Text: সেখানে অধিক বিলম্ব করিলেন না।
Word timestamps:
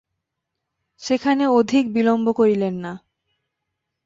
সেখানে 1.01 1.43
অধিক 1.59 1.83
বিলম্ব 1.93 2.27
করিলেন 2.31 2.75
না। 2.85 2.93